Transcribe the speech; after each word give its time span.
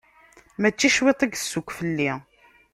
Mačči 0.61 0.89
cwiṭ 0.95 1.19
i 1.25 1.27
yessukk 1.29 1.69
fell-i. 1.77 2.11